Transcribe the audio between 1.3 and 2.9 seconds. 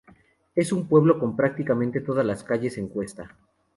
prácticamente todas las calles en